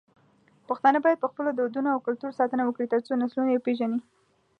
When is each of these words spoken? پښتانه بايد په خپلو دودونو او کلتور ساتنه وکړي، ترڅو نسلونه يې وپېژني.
پښتانه 0.69 0.99
بايد 1.03 1.17
په 1.21 1.27
خپلو 1.31 1.49
دودونو 1.59 1.89
او 1.93 1.99
کلتور 2.07 2.31
ساتنه 2.39 2.63
وکړي، 2.65 2.85
ترڅو 2.91 3.11
نسلونه 3.21 3.49
يې 3.51 3.57
وپېژني. 3.57 3.99